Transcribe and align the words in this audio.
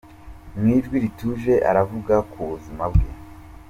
Mu 0.57 0.65
ijwi 0.77 0.95
rituje, 1.03 1.53
aravuga 1.69 2.15
ku 2.31 2.39
buzima 2.49 2.83
bwe. 2.93 3.09